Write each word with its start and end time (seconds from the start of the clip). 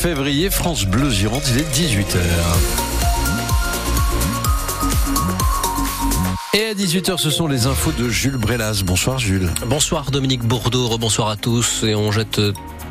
février, 0.00 0.48
France 0.48 0.86
Bleu 0.86 1.10
Gironde, 1.10 1.42
il 1.50 1.58
est 1.58 1.70
18h. 1.74 2.16
Et 6.54 6.64
à 6.64 6.72
18h, 6.72 7.18
ce 7.18 7.28
sont 7.28 7.46
les 7.46 7.66
infos 7.66 7.92
de 7.92 8.08
Jules 8.08 8.38
Brelas. 8.38 8.82
Bonsoir 8.82 9.18
Jules. 9.18 9.50
Bonsoir 9.66 10.10
Dominique 10.10 10.42
Bourdeau, 10.42 10.96
bonsoir 10.96 11.28
à 11.28 11.36
tous. 11.36 11.82
Et 11.82 11.94
on 11.94 12.10
jette 12.12 12.40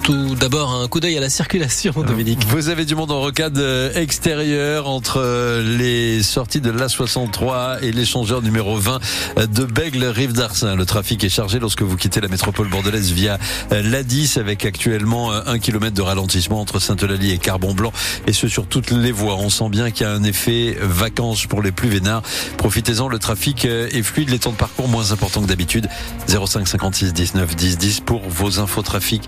tout 0.03 0.35
d'abord 0.35 0.73
un 0.73 0.87
coup 0.87 0.99
d'œil 0.99 1.17
à 1.17 1.21
la 1.21 1.29
circulation, 1.29 1.91
Dominique. 2.05 2.45
Vous 2.47 2.69
avez 2.69 2.85
du 2.85 2.95
monde 2.95 3.11
en 3.11 3.19
rocade 3.19 3.57
euh, 3.57 3.93
extérieure 3.93 4.87
entre 4.87 5.19
euh, 5.19 5.77
les 5.77 6.21
sorties 6.23 6.61
de 6.61 6.71
l'A63 6.71 7.81
et 7.81 7.91
l'échangeur 7.91 8.41
numéro 8.41 8.75
20 8.75 8.99
euh, 9.37 9.47
de 9.47 9.65
Bègle, 9.65 10.05
Rive 10.05 10.33
d'Arsin. 10.33 10.75
Le 10.75 10.85
trafic 10.85 11.23
est 11.23 11.29
chargé 11.29 11.59
lorsque 11.59 11.81
vous 11.81 11.97
quittez 11.97 12.21
la 12.21 12.27
métropole 12.27 12.69
bordelaise 12.69 13.11
via 13.11 13.37
l'A10 13.71 14.39
avec 14.39 14.65
actuellement 14.65 15.31
un 15.31 15.59
kilomètre 15.59 15.95
de 15.95 16.01
ralentissement 16.01 16.61
entre 16.61 16.79
Sainte-Eulalie 16.79 17.31
et 17.31 17.37
Carbon-Blanc 17.37 17.91
et 18.27 18.33
ce 18.33 18.47
sur 18.47 18.67
toutes 18.67 18.91
les 18.91 19.11
voies. 19.11 19.35
On 19.35 19.49
sent 19.49 19.69
bien 19.69 19.91
qu'il 19.91 20.05
y 20.05 20.09
a 20.09 20.13
un 20.13 20.23
effet 20.23 20.77
vacances 20.81 21.45
pour 21.45 21.61
les 21.61 21.71
plus 21.71 21.89
vénards. 21.89 22.23
Profitez-en, 22.57 23.07
le 23.07 23.19
trafic 23.19 23.65
est 23.65 24.03
fluide, 24.03 24.29
les 24.29 24.39
temps 24.39 24.51
de 24.51 24.57
parcours 24.57 24.87
moins 24.87 25.11
importants 25.11 25.41
que 25.41 25.47
d'habitude. 25.47 25.87
05 26.27 26.67
56 26.67 27.13
19 27.13 27.55
10 27.55 27.77
10 27.77 27.99
pour 28.01 28.21
vos 28.27 28.59
infos 28.59 28.81
trafic. 28.81 29.23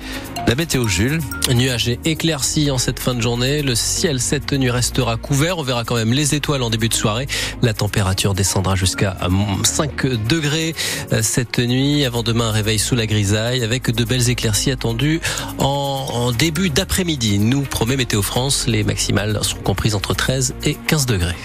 La 0.47 0.55
météo 0.61 0.87
Jules. 0.87 1.19
Nuages 1.55 1.87
et 1.89 1.99
éclaircies 2.05 2.69
en 2.69 2.77
cette 2.77 2.99
fin 2.99 3.15
de 3.15 3.21
journée. 3.21 3.63
Le 3.63 3.73
ciel 3.73 4.19
cette 4.19 4.53
nuit 4.53 4.69
restera 4.69 5.17
couvert. 5.17 5.57
On 5.57 5.63
verra 5.63 5.83
quand 5.85 5.95
même 5.95 6.13
les 6.13 6.35
étoiles 6.35 6.61
en 6.61 6.69
début 6.69 6.87
de 6.87 6.93
soirée. 6.93 7.25
La 7.63 7.73
température 7.73 8.35
descendra 8.35 8.75
jusqu'à 8.75 9.17
5 9.63 10.05
degrés 10.27 10.75
euh, 11.13 11.21
cette 11.23 11.57
nuit. 11.57 12.05
Avant 12.05 12.21
demain, 12.21 12.49
un 12.49 12.51
réveil 12.51 12.77
sous 12.77 12.93
la 12.93 13.07
grisaille 13.07 13.63
avec 13.63 13.89
de 13.89 14.03
belles 14.03 14.29
éclaircies 14.29 14.69
attendues 14.69 15.19
en, 15.57 15.65
en 16.13 16.31
début 16.31 16.69
d'après-midi. 16.69 17.39
Nous 17.39 17.63
promet 17.63 17.97
Météo 17.97 18.21
France. 18.21 18.67
Les 18.67 18.83
maximales 18.83 19.39
sont 19.41 19.57
comprises 19.57 19.95
entre 19.95 20.13
13 20.13 20.53
et 20.63 20.75
15 20.75 21.07
degrés. 21.07 21.35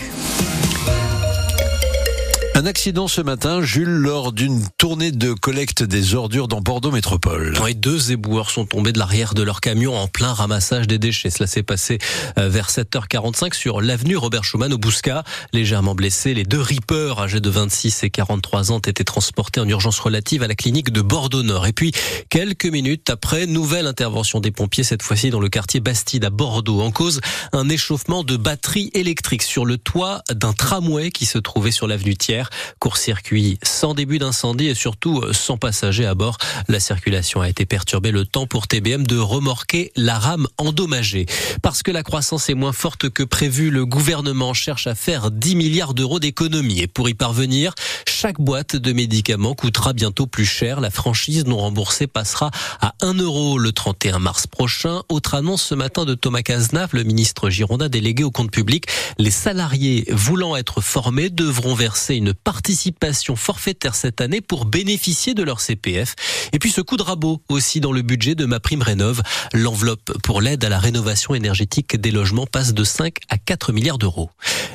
Un 2.67 2.71
accident 2.71 3.07
ce 3.07 3.21
matin, 3.21 3.63
Jules, 3.63 3.89
lors 3.89 4.33
d'une 4.33 4.61
tournée 4.77 5.13
de 5.13 5.35
collecte 5.35 5.85
des 5.85 6.17
ordures 6.17 6.49
dans 6.49 6.61
Bordeaux 6.61 6.91
Métropole. 6.91 7.57
Oui, 7.63 7.77
deux 7.77 8.11
éboueurs 8.11 8.51
sont 8.51 8.67
tombés 8.67 8.91
de 8.91 8.99
l'arrière 8.99 9.35
de 9.35 9.45
leur 9.45 9.61
camion 9.61 9.97
en 9.97 10.09
plein 10.09 10.33
ramassage 10.33 10.89
des 10.89 10.99
déchets. 10.99 11.31
Cela 11.31 11.47
s'est 11.47 11.63
passé 11.63 11.99
euh, 12.41 12.49
vers 12.49 12.69
7h45 12.69 13.55
sur 13.55 13.81
l'avenue 13.81 14.17
Robert 14.17 14.43
Schumann 14.43 14.73
au 14.73 14.79
Bouscat. 14.79 15.23
Légèrement 15.53 15.95
blessés, 15.95 16.35
les 16.35 16.43
deux 16.43 16.61
rippers 16.61 17.21
âgés 17.21 17.39
de 17.39 17.49
26 17.49 18.03
et 18.03 18.11
43 18.11 18.73
ans 18.73 18.81
été 18.81 19.05
transportés 19.05 19.61
en 19.61 19.69
urgence 19.69 20.01
relative 20.01 20.43
à 20.43 20.49
la 20.49 20.57
clinique 20.57 20.91
de 20.91 21.03
Bordeaux-Nord. 21.03 21.69
Et 21.69 21.73
puis, 21.73 21.93
quelques 22.31 22.67
minutes 22.67 23.11
après, 23.11 23.47
nouvelle 23.47 23.87
intervention 23.87 24.41
des 24.41 24.51
pompiers, 24.51 24.83
cette 24.83 25.05
fois-ci 25.05 25.31
dans 25.31 25.39
le 25.39 25.49
quartier 25.49 25.79
Bastide 25.79 26.25
à 26.25 26.31
Bordeaux. 26.31 26.81
En 26.81 26.91
cause, 26.91 27.21
un 27.53 27.69
échauffement 27.69 28.25
de 28.25 28.37
batterie 28.37 28.91
électrique 28.93 29.45
sur 29.45 29.65
le 29.65 29.79
toit 29.79 30.23
d'un 30.33 30.53
tramway 30.53 31.13
qui 31.13 31.27
se 31.27 31.39
trouvait 31.39 31.71
sur 31.71 31.87
l'avenue 31.87 32.17
Thiers. 32.17 32.43
Court-circuit 32.79 33.59
sans 33.63 33.95
début 33.95 34.19
d'incendie 34.19 34.67
et 34.67 34.75
surtout 34.75 35.21
euh, 35.21 35.33
sans 35.33 35.57
passagers 35.57 36.07
à 36.07 36.15
bord. 36.15 36.39
La 36.69 36.81
circulation 36.81 37.41
a 37.41 37.49
été 37.49 37.67
perturbée 37.67 38.11
le 38.11 38.25
temps 38.25 38.47
pour 38.47 38.67
TBM 38.67 39.07
de 39.07 39.19
remorquer 39.19 39.93
la 39.97 40.19
rame 40.19 40.47
endommagée. 40.59 41.27
Parce 41.63 41.83
que 41.83 41.91
la 41.91 42.03
croissance 42.03 42.49
est 42.49 42.55
moins 42.55 42.73
forte 42.73 43.11
que 43.11 43.23
prévu, 43.23 43.71
le 43.71 43.87
gouvernement 43.87 44.55
cherche 44.55 44.87
à 44.87 44.95
faire 44.95 45.31
10 45.31 45.57
milliards 45.57 45.95
d'euros 45.95 46.21
d'économies. 46.21 46.81
Et 46.81 46.87
pour 46.87 47.09
y 47.09 47.15
parvenir, 47.15 47.75
chaque 48.07 48.41
boîte 48.41 48.77
de 48.77 48.93
médicaments 48.93 49.55
coûtera 49.55 49.93
bientôt 49.93 50.27
plus 50.27 50.47
cher. 50.47 50.81
La 50.81 50.91
franchise 50.91 51.45
non 51.45 51.59
remboursée 51.59 52.07
passera 52.07 52.51
à 52.81 52.95
1 53.03 53.15
euro 53.15 53.59
le 53.59 53.73
31 53.73 54.19
mars 54.19 54.47
prochain. 54.47 55.03
Autre 55.09 55.35
annonce 55.35 55.63
ce 55.63 55.75
matin 55.75 56.05
de 56.05 56.15
Thomas 56.15 56.43
Cazenave, 56.43 56.91
le 56.93 57.05
ministre 57.05 57.51
Girondin 57.51 57.89
délégué 57.89 58.25
au 58.25 58.31
compte 58.31 58.51
public. 58.51 58.87
Les 59.19 59.31
salariés 59.31 60.07
voulant 60.11 60.57
être 60.57 60.81
formés 60.81 61.31
devront 61.31 61.75
verser 61.75 62.15
une 62.15 62.35
participation 62.47 63.35
forfaitaire 63.35 63.97
cette 63.97 64.21
année 64.21 64.41
pour 64.41 64.67
bénéficier 64.67 65.35
de 65.35 65.43
leur 65.43 65.61
CPF. 65.61 66.15
Et 66.53 66.61
puis 66.61 66.71
ce 66.71 66.81
coup 66.81 66.97
de 66.97 67.03
rabot 67.03 67.43
aussi 67.49 67.81
dans 67.81 67.91
le 67.91 68.03
budget 68.03 68.37
de 68.37 68.45
ma 68.45 68.61
prime 68.61 68.83
rénove. 68.83 69.21
L'enveloppe 69.53 70.17
pour 70.23 70.41
l'aide 70.41 70.65
à 70.65 70.69
la 70.69 70.79
rénovation 70.79 71.35
énergétique 71.35 72.01
des 72.01 72.13
logements 72.13 72.47
passe 72.47 72.73
de 72.73 72.85
5 72.85 73.17
à 73.31 73.37
4 73.37 73.73
milliards 73.73 73.99
d'euros. 73.99 74.31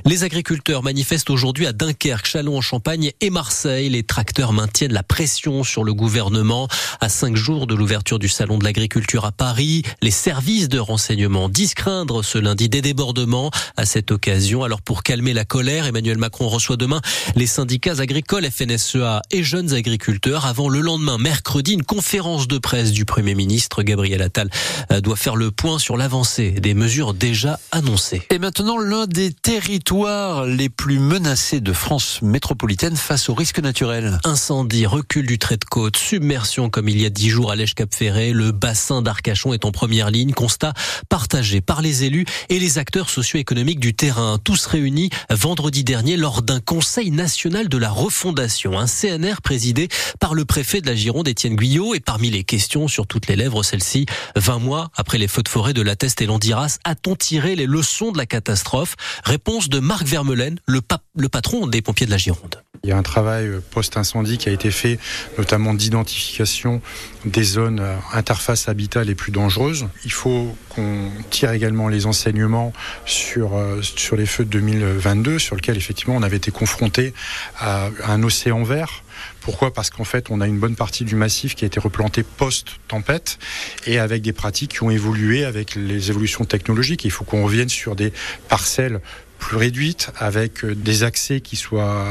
Les 0.05 0.25
agriculteurs 0.25 0.83
manifestent 0.83 1.29
aujourd'hui 1.29 1.65
à 1.65 1.71
Dunkerque, 1.71 2.25
Châlons-en-Champagne 2.25 3.11
et 3.21 3.29
Marseille. 3.29 3.87
Les 3.87 4.03
tracteurs 4.03 4.51
maintiennent 4.51 4.91
la 4.91 5.03
pression 5.03 5.63
sur 5.63 5.85
le 5.85 5.93
gouvernement. 5.93 6.67
À 6.99 7.07
cinq 7.07 7.37
jours 7.37 7.67
de 7.67 7.75
l'ouverture 7.75 8.19
du 8.19 8.27
salon 8.27 8.57
de 8.57 8.65
l'agriculture 8.65 9.23
à 9.23 9.31
Paris, 9.31 9.83
les 10.01 10.11
services 10.11 10.67
de 10.67 10.79
renseignement 10.79 11.47
disent 11.47 11.75
craindre 11.75 12.21
ce 12.21 12.37
lundi 12.37 12.67
des 12.67 12.81
débordements 12.81 13.49
à 13.77 13.85
cette 13.85 14.11
occasion. 14.11 14.63
Alors 14.63 14.81
pour 14.81 15.03
calmer 15.03 15.31
la 15.31 15.45
colère, 15.45 15.85
Emmanuel 15.85 16.17
Macron 16.17 16.49
reçoit 16.49 16.75
demain 16.75 16.99
les 17.35 17.47
syndicats 17.51 17.99
agricoles, 17.99 18.49
FNSEA 18.49 19.21
et 19.29 19.43
jeunes 19.43 19.73
agriculteurs. 19.73 20.45
Avant 20.45 20.69
le 20.69 20.79
lendemain, 20.79 21.17
mercredi, 21.17 21.73
une 21.73 21.83
conférence 21.83 22.47
de 22.47 22.57
presse 22.57 22.93
du 22.93 23.03
Premier 23.03 23.35
ministre 23.35 23.83
Gabriel 23.83 24.21
Attal 24.21 24.49
euh, 24.89 25.01
doit 25.01 25.17
faire 25.17 25.35
le 25.35 25.51
point 25.51 25.77
sur 25.77 25.97
l'avancée 25.97 26.51
des 26.51 26.73
mesures 26.73 27.13
déjà 27.13 27.59
annoncées. 27.73 28.21
Et 28.29 28.39
maintenant, 28.39 28.77
l'un 28.77 29.05
des 29.05 29.33
territoires 29.33 30.45
les 30.45 30.69
plus 30.69 30.97
menacés 30.97 31.59
de 31.59 31.73
France 31.73 32.21
métropolitaine 32.21 32.95
face 32.95 33.27
aux 33.27 33.33
risques 33.33 33.59
naturels. 33.59 34.17
Incendie, 34.23 34.85
recul 34.85 35.27
du 35.27 35.37
trait 35.37 35.57
de 35.57 35.65
côte, 35.65 35.97
submersion 35.97 36.69
comme 36.69 36.87
il 36.87 37.01
y 37.01 37.05
a 37.05 37.09
dix 37.09 37.29
jours 37.29 37.51
à 37.51 37.57
l'Èche-Cap-Ferré, 37.57 38.31
le 38.31 38.53
bassin 38.53 39.01
d'Arcachon 39.01 39.53
est 39.53 39.65
en 39.65 39.73
première 39.73 40.09
ligne. 40.09 40.31
Constat 40.31 40.73
partagé 41.09 41.59
par 41.59 41.81
les 41.81 42.05
élus 42.05 42.25
et 42.47 42.59
les 42.59 42.77
acteurs 42.77 43.09
socio-économiques 43.09 43.81
du 43.81 43.93
terrain. 43.93 44.39
Tous 44.41 44.65
réunis 44.67 45.09
vendredi 45.29 45.83
dernier 45.83 46.15
lors 46.15 46.43
d'un 46.43 46.61
conseil 46.61 47.11
national 47.11 47.40
de 47.49 47.77
la 47.77 47.89
refondation, 47.89 48.77
un 48.77 48.85
CNR 48.85 49.41
présidé 49.41 49.87
par 50.19 50.35
le 50.35 50.45
préfet 50.45 50.79
de 50.79 50.85
la 50.85 50.93
Gironde, 50.93 51.27
Étienne 51.27 51.55
Guyot, 51.55 51.95
et 51.95 51.99
parmi 51.99 52.29
les 52.29 52.43
questions 52.43 52.87
sur 52.87 53.07
toutes 53.07 53.27
les 53.27 53.35
lèvres, 53.35 53.63
celle-ci, 53.63 54.05
20 54.35 54.59
mois 54.59 54.91
après 54.95 55.17
les 55.17 55.27
feux 55.27 55.41
de 55.41 55.49
forêt 55.49 55.73
de 55.73 55.81
la 55.81 55.95
Teste 55.95 56.21
et 56.21 56.27
l'Andiras, 56.27 56.77
a-t-on 56.83 57.15
tiré 57.15 57.55
les 57.55 57.65
leçons 57.65 58.11
de 58.11 58.17
la 58.19 58.27
catastrophe? 58.27 58.95
Réponse 59.23 59.69
de 59.69 59.79
Marc 59.79 60.05
Vermeulen, 60.05 60.59
le, 60.67 60.81
le 61.15 61.29
patron 61.29 61.65
des 61.65 61.81
pompiers 61.81 62.05
de 62.05 62.11
la 62.11 62.17
Gironde. 62.17 62.61
Il 62.83 62.89
y 62.89 62.93
a 62.93 62.97
un 62.97 63.03
travail 63.03 63.47
post-incendie 63.69 64.39
qui 64.39 64.49
a 64.49 64.51
été 64.51 64.71
fait, 64.71 64.97
notamment 65.37 65.75
d'identification 65.75 66.81
des 67.25 67.43
zones 67.43 67.83
interfaces 68.11 68.67
habitat 68.67 69.03
les 69.03 69.13
plus 69.13 69.31
dangereuses. 69.31 69.87
Il 70.03 70.11
faut 70.11 70.55
qu'on 70.69 71.11
tire 71.29 71.51
également 71.51 71.89
les 71.89 72.07
enseignements 72.07 72.73
sur, 73.05 73.55
euh, 73.55 73.81
sur 73.83 74.15
les 74.15 74.25
feux 74.25 74.45
de 74.45 74.49
2022, 74.49 75.37
sur 75.37 75.55
lesquels 75.55 75.77
effectivement 75.77 76.15
on 76.15 76.23
avait 76.23 76.37
été 76.37 76.49
confronté 76.49 77.13
un 77.61 78.23
océan 78.23 78.63
vert. 78.63 79.03
Pourquoi? 79.41 79.73
Parce 79.73 79.89
qu'en 79.89 80.03
fait, 80.03 80.29
on 80.29 80.41
a 80.41 80.47
une 80.47 80.59
bonne 80.59 80.75
partie 80.75 81.03
du 81.03 81.15
massif 81.15 81.55
qui 81.55 81.65
a 81.65 81.67
été 81.67 81.79
replanté 81.79 82.23
post-tempête 82.23 83.39
et 83.85 83.99
avec 83.99 84.21
des 84.21 84.33
pratiques 84.33 84.73
qui 84.73 84.83
ont 84.83 84.91
évolué 84.91 85.45
avec 85.45 85.75
les 85.75 86.09
évolutions 86.09 86.45
technologiques. 86.45 87.05
Il 87.05 87.11
faut 87.11 87.23
qu'on 87.23 87.43
revienne 87.43 87.69
sur 87.69 87.95
des 87.95 88.13
parcelles 88.49 89.01
plus 89.41 89.57
réduite, 89.57 90.11
avec 90.17 90.63
euh, 90.63 90.75
des 90.75 91.03
accès 91.03 91.41
qui 91.41 91.57
soient, 91.57 92.05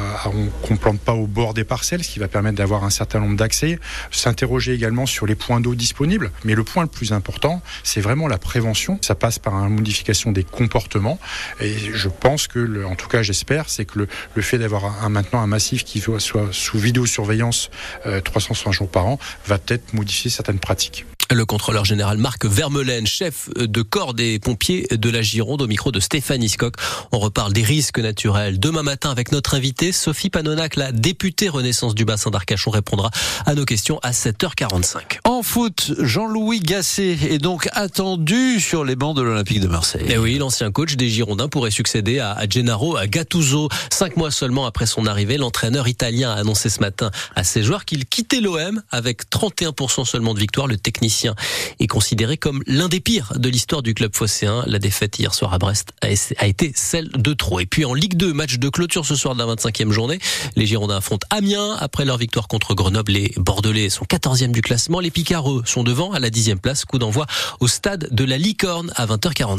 qu'on 0.62 0.76
plante 0.76 1.00
pas 1.00 1.14
au 1.14 1.26
bord 1.26 1.54
des 1.54 1.64
parcelles, 1.64 2.04
ce 2.04 2.10
qui 2.10 2.18
va 2.18 2.28
permettre 2.28 2.56
d'avoir 2.58 2.84
un 2.84 2.90
certain 2.90 3.20
nombre 3.20 3.36
d'accès. 3.36 3.78
S'interroger 4.10 4.74
également 4.74 5.06
sur 5.06 5.26
les 5.26 5.36
points 5.36 5.60
d'eau 5.60 5.74
disponibles. 5.74 6.32
Mais 6.44 6.54
le 6.54 6.64
point 6.64 6.82
le 6.82 6.88
plus 6.88 7.12
important, 7.12 7.62
c'est 7.84 8.00
vraiment 8.00 8.28
la 8.28 8.36
prévention. 8.36 8.98
Ça 9.00 9.14
passe 9.14 9.38
par 9.38 9.54
une 9.54 9.74
modification 9.76 10.32
des 10.32 10.44
comportements. 10.44 11.18
Et 11.60 11.74
je 11.94 12.08
pense 12.08 12.48
que, 12.48 12.84
en 12.84 12.96
tout 12.96 13.08
cas, 13.08 13.22
j'espère, 13.22 13.68
c'est 13.68 13.84
que 13.84 14.00
le, 14.34 14.42
fait 14.42 14.58
d'avoir 14.58 15.08
maintenant 15.08 15.40
un 15.40 15.46
massif 15.46 15.84
qui 15.84 16.00
soit 16.00 16.18
sous 16.50 16.78
vidéosurveillance 17.00 17.70
euh, 18.06 18.20
360 18.20 18.72
jours 18.72 18.88
par 18.88 19.06
an 19.06 19.18
va 19.46 19.58
peut-être 19.58 19.94
modifier 19.94 20.30
certaines 20.30 20.58
pratiques. 20.58 21.06
Le 21.32 21.46
contrôleur 21.46 21.84
général 21.84 22.18
Marc 22.18 22.44
Vermeulen, 22.44 23.06
chef 23.06 23.50
de 23.54 23.82
corps 23.82 24.14
des 24.14 24.40
pompiers 24.40 24.88
de 24.90 25.10
la 25.10 25.22
Gironde, 25.22 25.62
au 25.62 25.68
micro 25.68 25.92
de 25.92 26.00
Stéphanie 26.00 26.48
Scott. 26.48 26.74
On 27.12 27.20
reparle 27.20 27.52
des 27.52 27.62
risques 27.62 28.00
naturels 28.00 28.58
demain 28.58 28.82
matin 28.82 29.12
avec 29.12 29.30
notre 29.30 29.54
invitée 29.54 29.92
Sophie 29.92 30.28
Panonac, 30.28 30.74
la 30.74 30.90
députée 30.90 31.48
Renaissance 31.48 31.94
du 31.94 32.04
bassin 32.04 32.30
d'Arcachon, 32.30 32.72
répondra 32.72 33.10
à 33.46 33.54
nos 33.54 33.64
questions 33.64 34.00
à 34.02 34.10
7h45. 34.10 35.20
En 35.22 35.44
foot, 35.44 35.92
Jean-Louis 36.00 36.58
Gasset 36.58 37.16
est 37.30 37.38
donc 37.38 37.68
attendu 37.74 38.58
sur 38.58 38.84
les 38.84 38.96
bancs 38.96 39.16
de 39.16 39.22
l'Olympique 39.22 39.60
de 39.60 39.68
Marseille. 39.68 40.06
Et 40.08 40.14
eh 40.14 40.18
oui, 40.18 40.36
l'ancien 40.38 40.72
coach 40.72 40.96
des 40.96 41.10
Girondins 41.10 41.48
pourrait 41.48 41.70
succéder 41.70 42.18
à 42.18 42.44
Gennaro 42.48 42.98
Gattuso. 43.06 43.68
Cinq 43.90 44.16
mois 44.16 44.32
seulement 44.32 44.66
après 44.66 44.86
son 44.86 45.06
arrivée, 45.06 45.36
l'entraîneur 45.36 45.86
italien 45.86 46.32
a 46.32 46.40
annoncé 46.40 46.70
ce 46.70 46.80
matin 46.80 47.12
à 47.36 47.44
ses 47.44 47.62
joueurs 47.62 47.84
qu'il 47.84 48.04
quittait 48.06 48.40
l'OM 48.40 48.82
avec 48.90 49.30
31% 49.30 50.04
seulement 50.04 50.34
de 50.34 50.40
victoire. 50.40 50.66
Le 50.66 50.76
technicien 50.76 51.19
est 51.26 51.86
considéré 51.86 52.36
comme 52.36 52.62
l'un 52.66 52.88
des 52.88 53.00
pires 53.00 53.32
de 53.36 53.48
l'histoire 53.48 53.82
du 53.82 53.94
club 53.94 54.14
phocéen. 54.14 54.64
La 54.66 54.78
défaite 54.78 55.18
hier 55.18 55.34
soir 55.34 55.52
à 55.54 55.58
Brest 55.58 55.92
a 56.02 56.46
été 56.46 56.72
celle 56.74 57.08
de 57.10 57.32
trop. 57.32 57.60
Et 57.60 57.66
puis 57.66 57.84
en 57.84 57.94
Ligue 57.94 58.14
2, 58.14 58.32
match 58.32 58.58
de 58.58 58.68
clôture 58.68 59.06
ce 59.06 59.14
soir 59.14 59.34
de 59.34 59.42
la 59.42 59.54
25e 59.54 59.90
journée. 59.90 60.18
Les 60.56 60.66
Girondins 60.66 60.96
affrontent 60.96 61.26
Amiens 61.30 61.76
après 61.78 62.04
leur 62.04 62.16
victoire 62.16 62.48
contre 62.48 62.74
Grenoble. 62.74 63.12
Les 63.12 63.32
Bordelais 63.36 63.90
sont 63.90 64.04
14e 64.04 64.52
du 64.52 64.62
classement. 64.62 65.00
Les 65.00 65.10
Picareux 65.10 65.62
sont 65.66 65.82
devant 65.82 66.12
à 66.12 66.20
la 66.20 66.30
10e 66.30 66.56
place. 66.56 66.84
Coup 66.84 66.98
d'envoi 66.98 67.26
au 67.60 67.68
stade 67.68 68.08
de 68.10 68.24
la 68.24 68.38
Licorne 68.38 68.92
à 68.96 69.06
20h45. 69.06 69.58